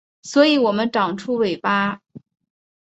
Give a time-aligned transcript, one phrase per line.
[0.23, 2.01] 所以我们长出尾巴